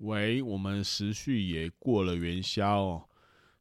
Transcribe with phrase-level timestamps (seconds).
[0.00, 3.04] 喂，我们时序也过了元宵哦。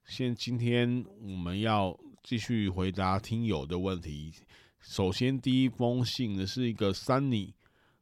[0.05, 4.31] 现今天我们要继续回答听友的问题。
[4.79, 7.51] 首先，第一封信呢是一个 Sunny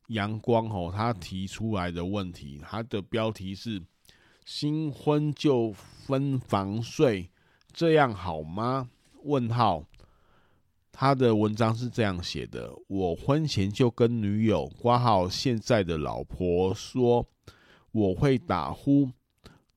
[0.10, 3.82] 阳光哦，他提出来的问题，他的标题是
[4.46, 7.32] “新婚就分房睡，
[7.74, 8.88] 这样好吗？”
[9.26, 9.84] 问号。
[10.92, 17.28] 他的文章是这样写的：我婚前就跟女友挂号现在的老婆说。
[17.98, 19.10] 我会打呼，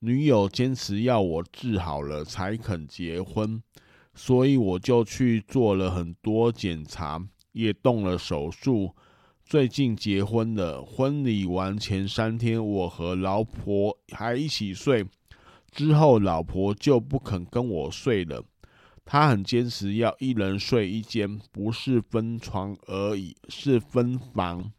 [0.01, 3.63] 女友坚持要我治好了才肯结婚，
[4.13, 8.95] 所以我就去做了很多检查，也动了手术。
[9.43, 15.07] 最近结婚了，婚礼完前三天，我和老婆还一起睡，
[15.71, 18.45] 之后老婆就不肯跟我睡了，
[19.07, 24.71] 她很坚持要一人睡一间，不是分床而已，是分房。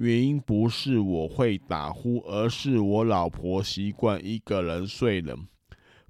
[0.00, 5.36] 原因不是我会打呼，而是我老婆习惯一个人睡了，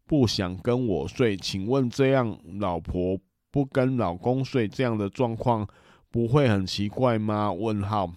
[0.06, 1.36] 不想跟我睡。
[1.36, 3.18] 请问这样老婆
[3.50, 5.66] 不跟老公睡，这样的状况
[6.08, 7.52] 不会很奇怪吗？
[7.52, 8.08] 问号。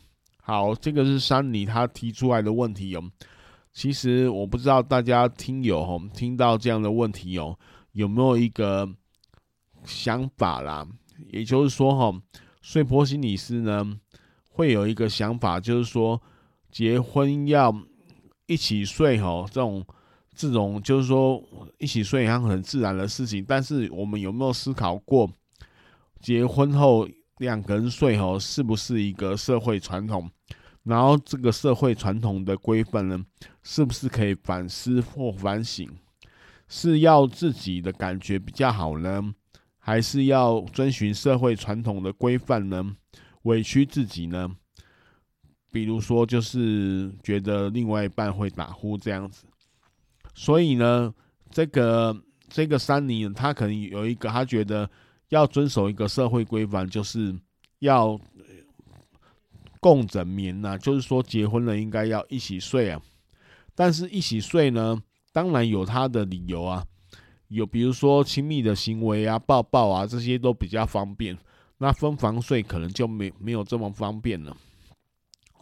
[0.44, 3.04] 好，这个是珊妮她提出来的问题哦。
[3.72, 7.58] 其实我不知道大家听友，听到这样的问题哦，
[7.94, 8.88] 有没有一个
[9.84, 10.88] 想法啦？
[11.32, 12.22] 也就是说哈，
[12.62, 14.00] 睡波心理师呢，
[14.54, 16.22] 会有一个想法，就是说
[16.72, 17.76] 结婚要
[18.46, 19.84] 一起睡吼，这种
[20.36, 21.44] 这种就是说
[21.80, 23.44] 一起睡，好像很自然的事情。
[23.48, 25.28] 但是我们有没有思考过，
[26.22, 27.08] 结婚后
[27.40, 30.30] 两个人睡吼，是不是一个社会传统？
[30.84, 33.20] 然后这个社会传统的规范呢，
[33.64, 35.90] 是不是可以反思或反省？
[36.68, 39.34] 是要自己的感觉比较好呢，
[39.78, 42.96] 还是要遵循社会传统的规范呢？
[43.44, 44.50] 委屈自己呢？
[45.72, 49.46] 比如说，就是觉得另外一半会打呼这样子，
[50.36, 51.12] 所以呢，
[51.50, 52.16] 这个
[52.48, 54.88] 这个珊妮他可能有一个，他觉得
[55.30, 57.36] 要遵守一个社会规范，就是
[57.80, 58.20] 要
[59.80, 63.02] 共枕眠呐，就是说结婚了应该要一起睡啊。
[63.74, 65.02] 但是一起睡呢，
[65.32, 66.86] 当然有他的理由啊，
[67.48, 71.36] 有比如说亲密的行为啊、抱抱啊这些都比较方便。
[71.84, 74.56] 那分房睡可能就没没有这么方便了，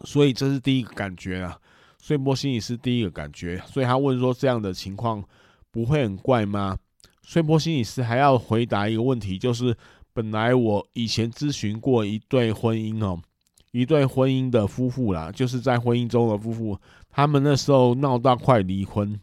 [0.03, 1.59] 所以这是第一个感觉啊。
[1.97, 5.23] 穗波心理师第一个感觉，所以他问说这样的情况
[5.71, 6.77] 不会很怪吗？
[7.23, 9.75] 穗波心理师还要回答一个问题，就是
[10.13, 13.19] 本来我以前咨询过一对婚姻哦，
[13.71, 19.19] 一对婚姻的夫妇啦，就是在婚姻中的夫妇，他们那时候闹到快离婚，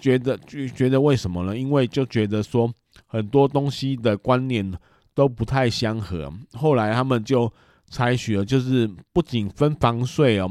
[0.00, 1.54] 觉得就觉得为什么呢？
[1.54, 2.72] 因为就觉得说
[3.04, 4.72] 很多东西的观念。
[5.14, 7.52] 都不太相合，后来他们就
[7.88, 10.50] 采取了，就是不仅分房睡哦，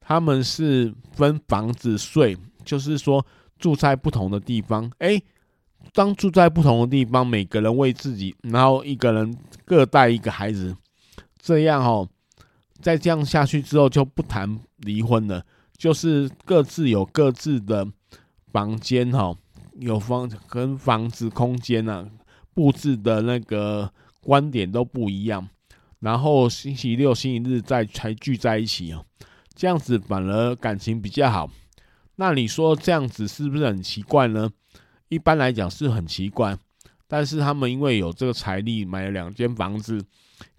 [0.00, 3.24] 他们是分房子睡，就是说
[3.58, 4.90] 住在不同的地方。
[4.98, 5.20] 哎，
[5.92, 10.74] 当住在不同的地方，每个人为自己，然后一个人各带一个孩子，
[11.38, 12.08] 这样哦，
[12.80, 15.44] 再这样下去之后就不谈离婚了，
[15.76, 17.86] 就是各自有各自的
[18.50, 19.36] 房间哈，
[19.78, 22.08] 有房跟房子空间啊。
[22.54, 23.90] 布置的那个
[24.22, 25.48] 观点都不一样，
[26.00, 29.04] 然后星期六、星期日再才聚在一起哦，
[29.54, 31.50] 这样子反而感情比较好。
[32.16, 34.50] 那你说这样子是不是很奇怪呢？
[35.08, 36.56] 一般来讲是很奇怪，
[37.08, 40.02] 但是他们因为有这个财力，买了两间房子，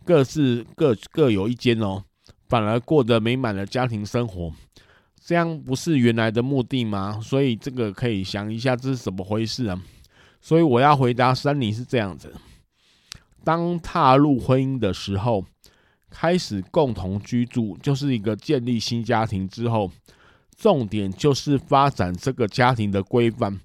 [0.03, 2.03] 各自各各有一间哦，
[2.47, 4.51] 反而过得美满的家庭生活，
[5.23, 7.19] 这样不是原来的目的吗？
[7.21, 9.81] 所以这个可以想一下，这是怎么回事啊？
[10.45, 12.35] 所以我要回答珊妮是这样子：
[13.45, 15.45] 当踏入婚姻的时候，
[16.09, 19.89] 开始共同居住，就是一个建立新家庭之后，
[20.57, 23.57] 重点就是发展这个家庭的规范。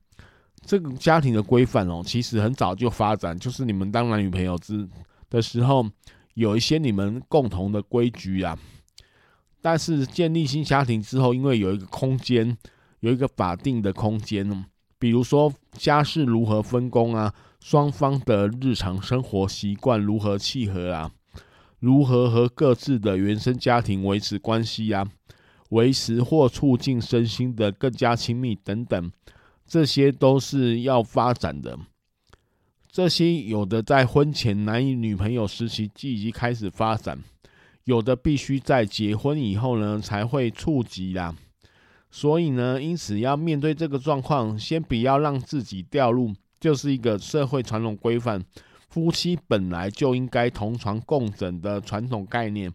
[0.64, 4.88] 这个家庭的规范哦，其实很早就发展，就是你们当男女朋友之
[5.28, 5.84] 的时候，
[6.34, 8.56] 有一些你们共同的规矩啊。
[9.60, 12.56] 但是建立新家庭之后，因为有一个空间，
[13.00, 14.64] 有一个法定的空间，
[14.98, 21.12] 比如说家事如何分工啊，双方的日常生活习惯如何契合啊，
[21.78, 25.06] 如何和各自的原生家庭维持关系啊，
[25.70, 29.12] 维持或促进身心的更加亲密等等，
[29.66, 31.78] 这些都是要发展的。
[32.90, 37.18] 这些有的在婚前男女朋友时期就已经开始发展。
[37.84, 41.34] 有的必须在结婚以后呢才会触及啦，
[42.10, 48.44] 所以呢，因此要面对这个状况，先不要让自己掉入就是一个社会传统规范，
[48.88, 52.72] 夫妻本来就应该同床共枕的传统概念。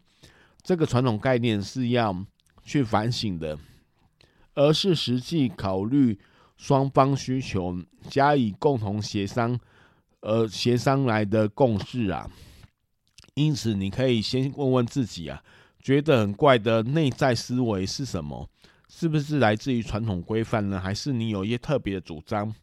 [0.61, 2.15] 这个传统概念是要
[2.63, 3.57] 去反省的，
[4.53, 6.17] 而是实际考虑
[6.55, 7.75] 双方需求，
[8.07, 9.59] 加以共同协商，
[10.21, 12.29] 而协商来的共识啊。
[13.33, 15.43] 因此，你可以先问问自己啊，
[15.81, 18.47] 觉得很怪的内在思维是什么？
[18.95, 20.79] 是不是来自于传统规范呢？
[20.79, 22.53] 还是你有一些特别的主张？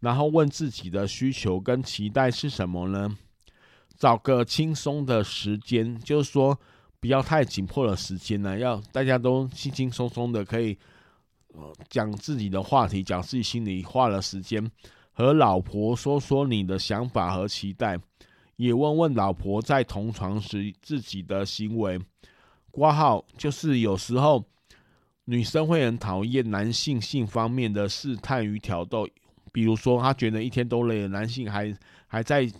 [0.00, 3.16] 然后问自己的需求跟期待是什么呢？
[3.96, 6.60] 找个轻松的时间，就是说
[7.00, 10.76] 不要太紧迫的时间呢，要大家都轻轻松松的，可以
[11.54, 14.70] 呃讲自己的话题，讲自己心里话的时间，
[15.12, 17.98] 和老婆说说你的想法和期待。
[18.56, 21.98] 也问问老婆在同床时自己的行为，
[22.70, 24.44] 挂号就是有时候
[25.30, 29.06] 女生会很讨厌男性性方面的试探与挑逗，
[29.52, 31.72] 比如说她觉得一天都累了，男性还
[32.08, 32.50] 还在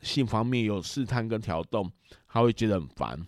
[0.00, 1.84] 性方面有试探跟挑逗，
[2.28, 3.18] 她会觉得很烦。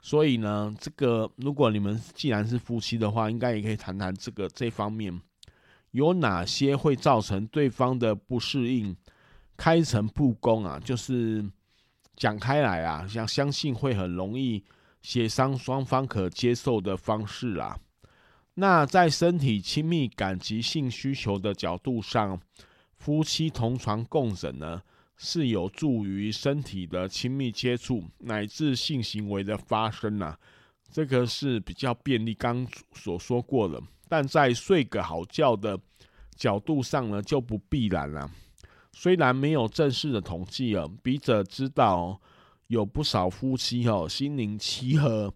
[0.00, 5.20] 所以呢，这个如果你们既然是夫妻的话，应该也可以谈谈这个这方面
[5.90, 8.96] 有哪些会造成对方的不适应，
[9.56, 11.44] 开诚布公啊，就是。
[12.14, 14.62] 讲开来啊，想相信会很容易
[15.00, 17.76] 协商双方可接受的方式啊。
[18.54, 22.40] 那在身体亲密感及性需求的角度上，
[22.96, 24.82] 夫妻同床共枕呢，
[25.16, 30.38] 是有助于身体的亲密接触乃至性行为的发生啊。
[30.90, 33.80] 这个是比较便利，刚所说过的。
[34.06, 35.80] 但在睡个好觉的
[36.36, 38.30] 角度上呢，就不必然了。
[38.92, 42.20] 虽然没有正式的统计哦，笔者知道
[42.66, 45.32] 有不少夫妻哦，心灵契合，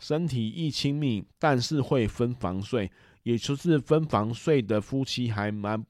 [0.00, 2.90] 身体亦亲密，但是会分房睡，
[3.22, 5.86] 也就是分房睡的夫妻还蛮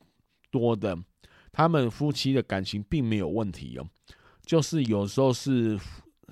[0.50, 0.98] 多的。
[1.52, 3.88] 他们夫妻的感情并没有问题哦，
[4.44, 5.78] 就是有时候是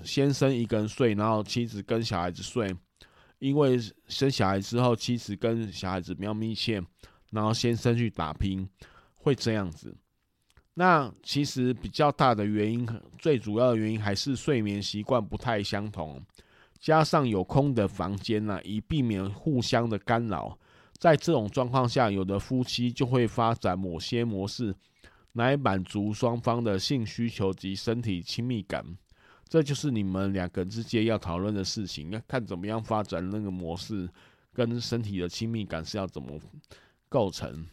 [0.03, 2.75] 先生一个人睡，然后妻子跟小孩子睡，
[3.39, 3.77] 因为
[4.07, 6.81] 生小孩之后，妻子跟小孩子比较密切，
[7.31, 8.67] 然后先生去打拼，
[9.15, 9.95] 会这样子。
[10.73, 12.87] 那其实比较大的原因，
[13.17, 16.21] 最主要的原因还是睡眠习惯不太相同，
[16.79, 20.57] 加上有空的房间呢、以避免互相的干扰。
[20.97, 24.75] 在这种状况下，有的夫妻就会发展某些模式，
[25.33, 28.85] 来满足双方的性需求及身体亲密感。
[29.47, 34.09] 这就是你们两个之间要讨论的事情，要看怎么样发展那个模式，
[34.53, 36.39] 跟身体的亲密感是要怎么
[37.07, 37.65] 构成。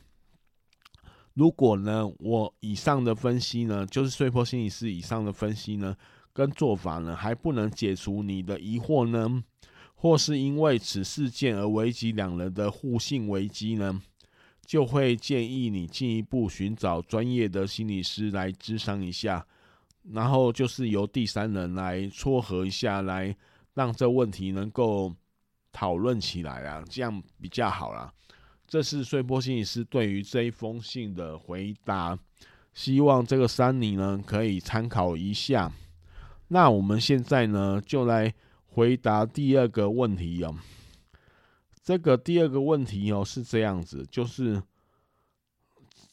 [1.34, 5.94] 如果呢，我以上的分析呢，就是碎波心理师以上的分析呢，
[6.36, 9.42] 跟做法呢，还不能解除你的疑惑呢，
[9.94, 13.98] 或是因为此事件而危及两人的互信危机呢，
[14.66, 19.46] 就会建议你进一步寻找专业的心理师来咨商一下，
[20.12, 23.34] 然后就是由第三人来撮合一下，来
[23.72, 25.14] 让这问题能够
[25.72, 28.12] 讨论起来啊，这样比较好啦。
[28.68, 32.18] 这是碎波心理师对于这一封信的回答，
[32.74, 35.72] 希望这个珊妮呢可以参考一下。
[36.48, 38.32] 那我们现在呢就来
[38.66, 40.54] 回答第二个问题哦。
[41.82, 44.62] 这个第二个问题哦是这样子，就是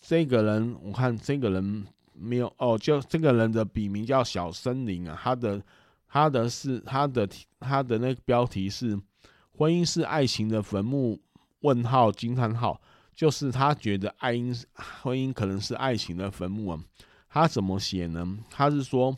[0.01, 5.61] 这个人，我看这个人没有哦，就这个人的笔名叫小森林啊，他的
[6.07, 7.27] 他的是他的
[7.59, 8.99] 他的那个标题是
[9.57, 11.19] “婚姻是爱情的坟墓”。
[11.63, 12.81] 问号惊叹号，
[13.15, 14.53] 就是他觉得爱因
[15.01, 16.83] 婚姻可能是爱情的坟墓啊。
[17.29, 18.37] 他怎么写呢？
[18.49, 19.17] 他是说，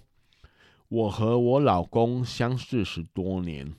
[0.87, 3.73] 我和我老公相识十多年，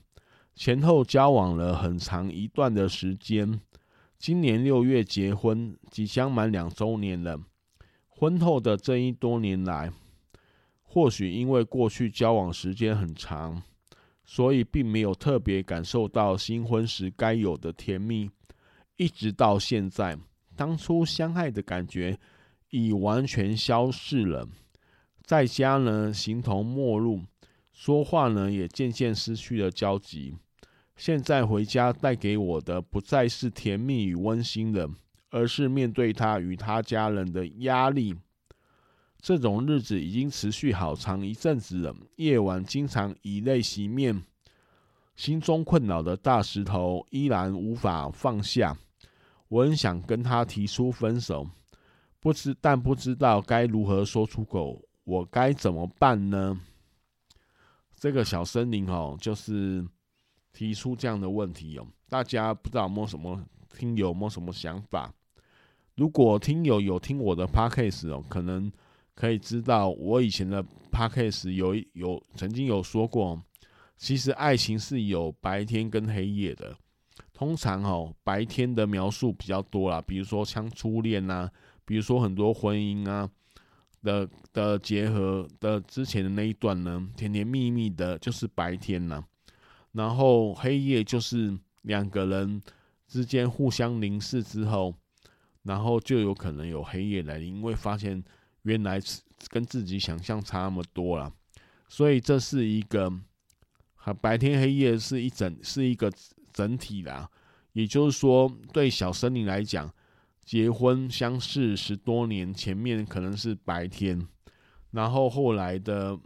[0.55, 3.61] 前后交往了很长一段的时间。
[4.19, 7.39] 今年六月结婚，即将满两周年了。
[8.09, 9.93] 婚后的这一多年来，
[10.83, 13.63] 或许因为过去交往时间很长，
[14.25, 18.31] 所以并没有特别感受到新婚时该有的甜蜜。
[18.97, 20.19] 一直到现在，
[20.57, 22.19] 当初相爱的感觉
[22.71, 24.49] 已完全消逝了，
[25.27, 27.21] 在家呢形同陌路，
[27.73, 30.37] 说话呢也渐渐失去了交集。
[30.97, 34.89] 现在回家带给我的不再是甜蜜与温馨的，
[35.31, 38.15] 而是面对他与他家人的压力。
[39.21, 44.23] 这种日子已经持续好长一阵子了，夜晚经常以泪洗面，
[45.17, 48.79] 心中困扰的大石头依然无法放下。
[49.49, 51.49] 我很想跟他提出分手，
[52.21, 56.61] 不知但不知道该如何说出口，我该怎么办呢？
[57.95, 59.87] 这个小森林哦，就是
[60.53, 61.87] 提出这样的问题哦。
[62.09, 63.41] 大家不知道有没有什么
[63.79, 65.15] 听友有没有什么想法？
[65.95, 68.71] 如果听友有听我的 podcast 哦，可能
[69.15, 73.41] 可以知道我以前的 podcast 有有曾经有说过，
[73.97, 76.77] 其实爱情是有白天跟黑夜的。
[77.33, 81.49] 通常哦，白天的描述比较多啦，比如说像初恋呐，
[81.85, 83.31] 比如说很多婚姻啊
[84.07, 89.23] 的的结合的之前的那一段呢，甜甜蜜蜜的，就是白天呐。
[89.93, 92.63] 然后黑夜就是两个人
[93.09, 94.95] 之间互相凝视之后，
[95.65, 98.23] 然后就有可能有黑夜来临，因为发现
[98.63, 99.03] 原来
[99.51, 101.33] 跟自己想象差那么多了。
[101.89, 103.13] 所以这是一个，
[104.21, 106.11] 白天黑夜是一整是一个。
[106.57, 107.29] 整体啦，
[107.75, 109.93] 也就是说，对小森林来讲，
[110.47, 114.27] 结婚相识十多年，前面可能是白天，
[114.93, 116.17] 然后后来的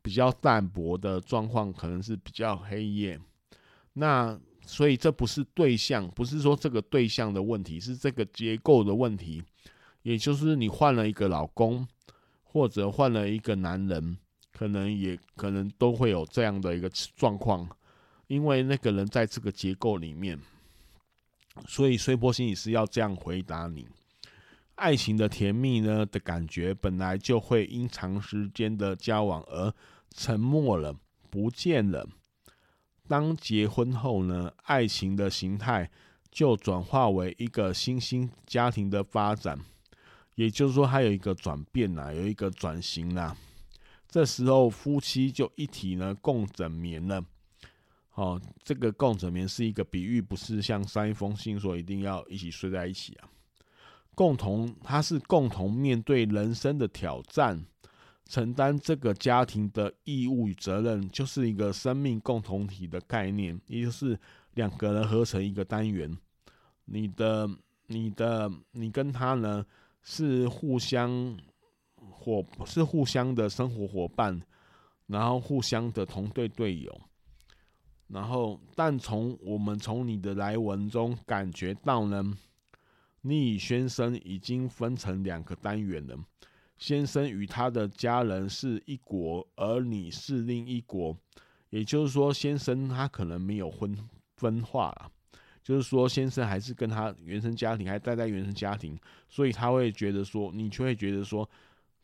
[0.00, 3.20] 比较淡薄的状况，可能是比较黑夜。
[3.92, 9.42] 那所以这不是对象，不是说这个对象的问题，是这个结构的问题。
[10.02, 11.86] 也就是你换了一个老公，
[12.42, 14.16] 或者换了一个男人，
[14.52, 17.68] 可能也可能都会有这样的一个状况。
[18.28, 20.38] 因为那个人在这个结构里面，
[21.66, 23.86] 所以穗波心理师要这样回答你：
[24.74, 29.72] 爱情的甜蜜呢的感觉，本来就会因长时间的交往而
[30.10, 30.94] 沉默了，
[31.30, 32.06] 不见了。
[33.08, 35.90] 当结婚后呢，爱情的形态
[36.30, 39.58] 就转化为一个新兴家庭的发展，
[40.34, 43.36] 也就是说，它有一个转变啦，有一个转型啦。
[44.08, 47.24] 这时候夫妻就一体呢，共枕眠了。
[48.16, 53.28] 哦，这个共枕眠是一个比喻，不是像上一封信说一定要一起睡在一起啊。
[54.14, 57.62] 共同，它是共同面对人生的挑战，
[58.24, 64.18] 承担这个家庭的义务与责任，就是一个生命共同体的概念，也就是
[64.54, 66.10] 两个人合成一个单元。
[66.86, 67.46] 你的、
[67.86, 69.62] 你的、你跟他呢
[70.00, 71.36] 是互相
[71.96, 74.40] 伙，是互相的生活伙伴，
[75.06, 76.98] 然后互相的同队队友。
[78.08, 82.22] 然后，但从我们从你的来文中感觉到呢，
[83.22, 86.16] 你与先生已经分成两个单元了。
[86.78, 91.16] 先生与他的家人是一国，而你是另一国。
[91.70, 93.96] 也就是说，先生他可能没有分
[94.36, 95.10] 分化了，
[95.64, 98.96] 就是说，先生还是跟他原生家庭还待在原生家庭，
[99.28, 101.48] 所以他会觉得说，你就会觉得说，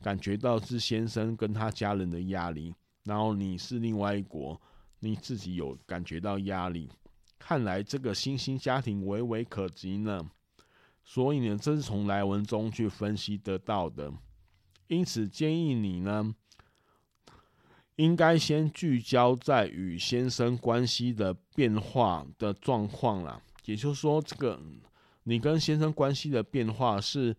[0.02, 4.61] 感觉到是先生跟他家人的压力，然后你是另外一国。
[5.04, 6.88] 你自己有感觉到压力，
[7.37, 10.30] 看来这个新兴家庭微微可及呢。
[11.04, 14.12] 所以呢，这是从来文中去分析得到的。
[14.87, 16.32] 因此建议你呢，
[17.97, 23.42] 应该先聚焦在与先生关系的变化的状况啦。
[23.64, 24.62] 也就是说，这个
[25.25, 27.37] 你跟先生关系的变化，是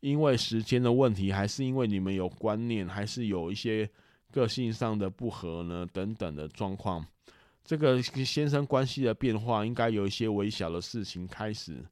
[0.00, 3.90] 因为时间的问题，还是因为你们有观念，还是有一些？
[4.32, 7.06] 个性上的不合呢，等等的状况，
[7.64, 11.84] 这个先生关系的变化，应该有一些微小的事情开始，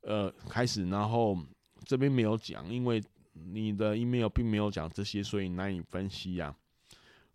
[0.00, 1.36] 呃，开始，然后
[1.84, 3.02] 这边没有讲，因为
[3.32, 6.56] 你的 email 并没有讲这些，所以难以分析呀、啊。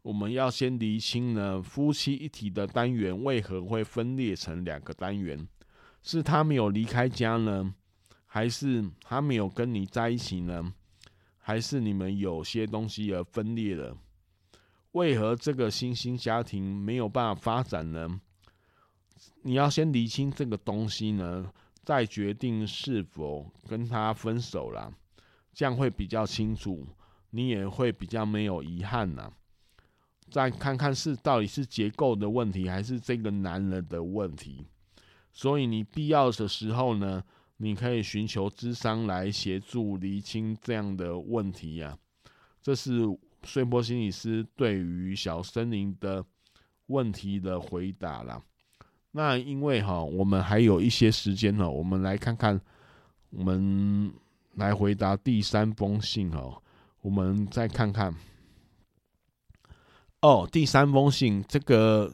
[0.02, 5.48] 我们要先厘清呢，夫妻一体的单元为何会分裂成两个单元？
[6.02, 7.76] 是他没有离开家呢，
[8.26, 10.74] 还是他没有跟你在一起呢？
[11.38, 13.98] 还是你们有些东西而分裂了？
[14.94, 18.20] 为何这个新兴家庭没有办法发展呢？
[19.44, 21.52] 你要先厘清这个东西呢，
[21.84, 24.92] 再决定是否跟他分手啦，
[25.54, 26.88] 这样会比较清楚，
[27.30, 29.32] 你也会比较没有遗憾呐。
[30.32, 34.66] 再看看是到底是结构的问题，还是这个男人的问题。
[35.32, 37.24] 所以你必要的时候呢，
[37.58, 41.96] 你可以寻求咨商来协助厘清这样的问题呀。
[42.60, 43.06] 这是。
[43.44, 46.24] 碎波心理师对于小森林的
[46.88, 48.42] 问题的回答啦。
[49.12, 52.60] 那因为哈，我们还有一些时间呢，我们来看看
[53.32, 54.14] 我们
[54.56, 56.62] 来回答第三封信哦。
[57.02, 58.14] 我们再看看。
[60.22, 62.14] 哦，第三封信，这个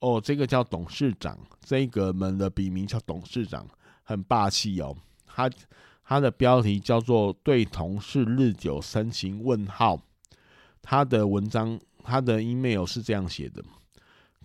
[0.00, 3.68] 哦，这个叫董事长，这个们的笔名叫董事长，
[4.02, 4.96] 很霸气哦。
[5.26, 5.50] 他
[6.02, 10.00] 他的标题叫做“对同事日久生情”问号。
[10.88, 13.60] 他的文章，他的 email 是这样写的：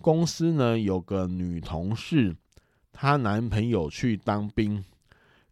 [0.00, 2.34] 公司呢有个女同事，
[2.92, 4.84] 她男朋友去当兵，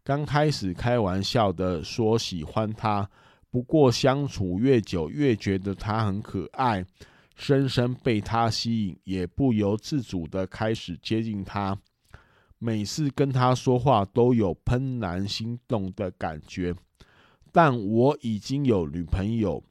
[0.03, 3.09] 刚开始开玩笑的说喜欢她，
[3.49, 6.85] 不过相处越久，越觉得她很可爱。
[7.37, 11.75] 深深被他吸引，也不由自主的开始接近他。
[12.59, 16.75] 每次跟他说话，都有怦然心动的感觉。
[17.51, 19.63] 但我已经有女朋友，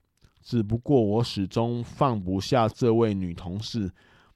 [0.42, 3.90] 只不过我始终放不下这位女同事，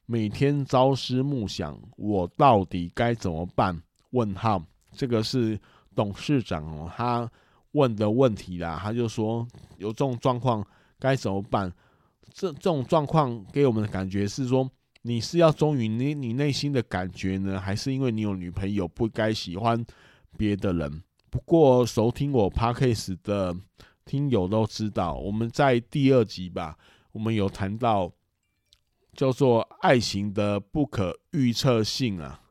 [0.05, 3.81] 每天朝思暮想，我到底该怎么办？
[4.11, 5.59] 问号，这个是
[5.95, 7.29] 董事长哦，他
[7.71, 8.79] 问的问题啦。
[8.81, 9.45] 他就说
[9.77, 10.65] 有这种状况
[10.99, 11.73] 该怎么办？
[12.33, 14.69] 这这种状况给我们的感觉是说，
[15.01, 19.83] 你是要忠于你你内心的感觉呢，还是因为你有女朋友不该喜欢
[20.37, 21.01] 别的人？
[21.29, 23.55] 不过收听我 Podcast 的
[24.05, 26.77] 听友都知道，我们在第二集吧，
[27.11, 28.11] 我们有谈到
[29.13, 32.41] 叫做爱情的不可预测性啊，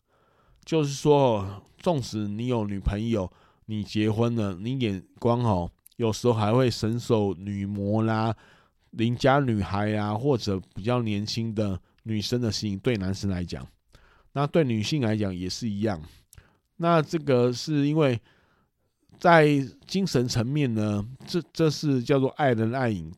[0.64, 3.32] 就是说，纵使你有女朋友，
[3.66, 8.36] 你结婚了，你眼光哦，有时候还会神手女模啦。
[8.90, 13.66] 邻家女孩啊，或者比较年轻的女生的心，对男生来讲，
[14.32, 16.00] 那对女性来讲也是一样。
[16.76, 18.20] 那这个是因为
[19.24, 23.10] 在精神层面呢，这这是叫做爱人爱影。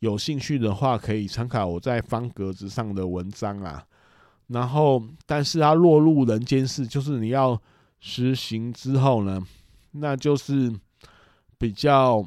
[0.00, 3.86] 有兴趣的话，可以参考我在方格子上的文章啊。
[4.48, 7.56] 然后，但是它落入人间世，就是你要
[8.00, 9.40] 实行之后呢，
[9.92, 10.72] 那就是
[11.56, 12.26] 比较。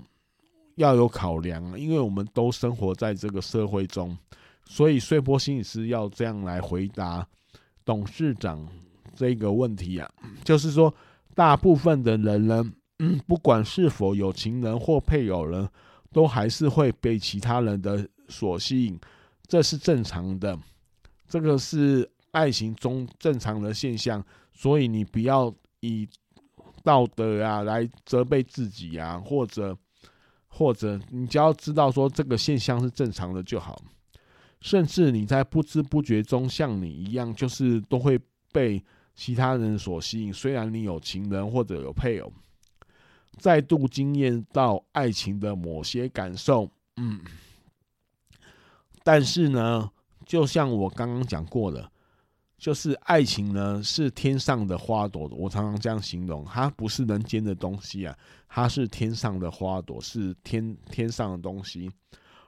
[0.78, 4.18] 要有考量，因为我们都生活在这个社会中，
[4.66, 7.26] 所以碎波心理师要这样来回答
[7.86, 8.68] 董事长
[9.16, 10.12] 这个问题啊，
[10.44, 10.94] 就是说，
[11.34, 12.62] 大部分的人呢，
[13.00, 15.68] 嗯，不管是否有情人或配偶人，
[16.12, 19.00] 都还是会被其他人的所吸引，
[19.48, 20.58] 这是正常的，
[21.28, 26.08] 这个是爱情中正常的现象，所以你不要以
[26.84, 29.78] 道德啊来责备自己啊，或者。
[30.58, 33.78] 或者你只要知道说这个现象是正常的就好，
[34.62, 38.18] 甚至你在不知不觉中像你一样，就是都会
[38.54, 38.82] 被
[39.14, 40.32] 其他人所吸引。
[40.32, 42.32] 虽然你有情人或者有配偶，
[43.38, 47.20] 再度惊艳到爱情的某些感受，嗯，
[49.04, 49.90] 但是呢，
[50.26, 51.92] 就像我刚刚讲过的。
[52.58, 55.28] 就是爱情呢，是天上的花朵。
[55.28, 58.18] 我常常这样形容，它不是人间的东西啊，
[58.48, 61.92] 它是天上的花朵，是天天上的东西。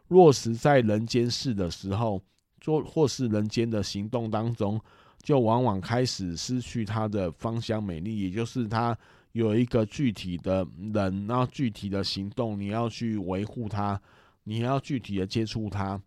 [0.08, 2.22] 落实在人间世的时候，
[2.62, 4.80] 做或是人间的行动当中，
[5.22, 8.22] 就往往开始失去它的芳香美丽。
[8.22, 8.98] 也就是它
[9.38, 14.00] 有一个具体的人，然后具体的行动，你要去维护它，
[14.44, 16.02] 你要具体的接触它，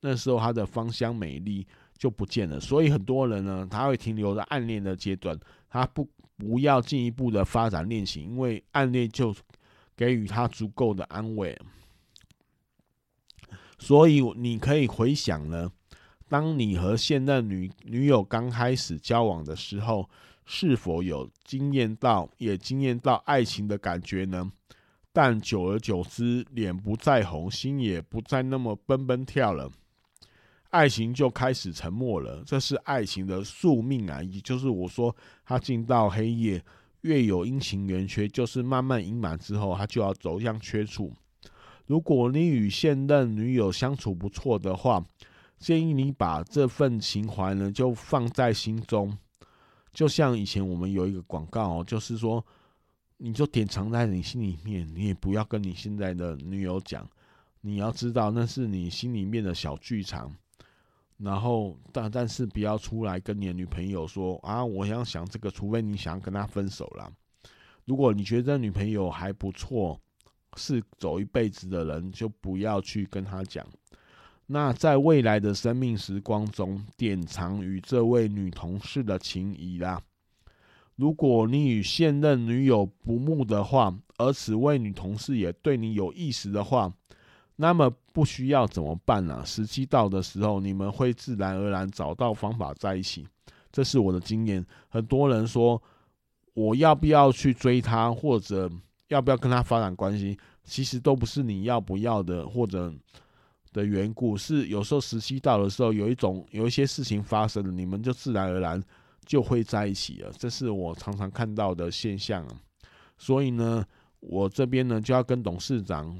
[0.00, 1.66] 那时候它的芳香美丽。
[1.98, 5.34] 就不见了，所以很多人呢，他会停留在暗恋的阶段，
[5.66, 9.34] 他不不要进一步的发展恋情，因为暗恋就
[9.96, 11.58] 给予他足够的安慰。
[13.78, 15.72] 所以你可以回想呢，
[16.28, 20.06] 当你和现任女女友刚开始交往的时候，
[20.46, 24.50] 是否有惊艳到，也惊艳到爱情的感觉呢？
[25.12, 29.70] 但久而久之，脸不再红，心也不再那么蹦蹦跳了。
[30.70, 34.22] 爱情就开始沉默了，这是爱情的宿命啊！
[34.22, 36.62] 也就是我说，它进到黑夜，
[37.00, 41.12] 月有阴晴圆缺，就是慢慢盈满之后，它就要走向缺处。
[41.86, 45.02] 如果你与现任女友相处不错的话，
[45.58, 49.16] 建议你把这份情怀呢就放在心中。
[49.96, 52.44] 就像以前我们有一个广告哦，就是说，
[53.16, 57.08] 你就典藏在你心里面，你也不要跟你现在的女友讲，
[57.62, 60.30] 你要知道那是你心里面的小剧场。
[61.16, 67.10] 然后，但但是不要出来跟你的女朋友说啊，我想想这个，除非你想跟她分手了。
[67.86, 69.98] 如果你觉得女朋友还不错，
[70.58, 73.66] 是走一辈子的人，就不要去跟她讲。
[74.46, 80.00] 那在未来的生命时光中，典藏与这位女同事的情谊啦。
[80.94, 86.92] 如果你与现任女友不睦的话，而此位女同事也对你有意思的话。
[87.56, 93.26] 那么不需要怎么办呢、时机到的时候，你们会自然而然找到方法在一起。
[93.72, 94.64] 这是我的经验。
[94.88, 95.82] 很多人说，
[96.54, 98.70] 我要不要去追她，或者
[99.08, 102.92] 要不要跟她发展关系，其实都不是你要不要的或者
[103.76, 108.82] 的缘故，是有时候时机到的时候，有一种有一些事情发生了，你们就自然而然
[109.26, 110.32] 就会在一起了。
[110.38, 112.48] 这是我常常看到的现象。
[113.18, 113.84] 所以呢，
[114.20, 116.18] 我这边呢就要跟董事长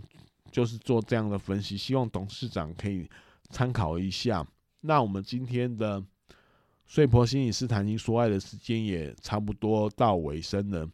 [0.53, 3.09] 就是做这样的分析，希望董事长可以
[3.49, 4.47] 参考一下。
[4.83, 6.05] 那我们今天的
[6.85, 10.87] 睡婆心理师谈情说爱的时间也差不多到尾声了。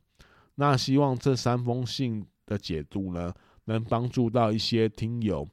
[0.55, 5.49] 那希望这三封信的解读呢，能帮助到一些听友。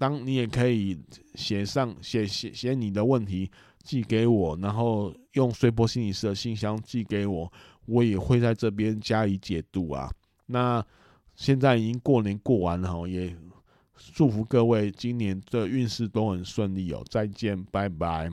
[0.00, 0.98] 当你也可以
[1.34, 3.50] 写上写写写你的问题
[3.82, 7.52] 寄给我，然后用碎波心理师的信箱寄给我，
[7.84, 10.10] 我也会在这边加以解读啊。
[10.46, 10.82] 那
[11.36, 13.36] 现在已经过年过完了，也
[14.14, 17.04] 祝福各位今年的运势都很顺利哦。
[17.10, 18.32] 再见，拜拜。